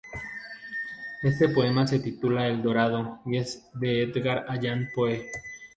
Este 1.21 1.47
poema 1.49 1.85
se 1.85 1.99
titula 1.99 2.47
"El 2.47 2.63
Dorado" 2.63 3.19
y 3.23 3.37
es 3.37 3.69
de 3.75 4.01
Edgar 4.01 4.47
Allan 4.49 4.89
Poe. 4.95 5.29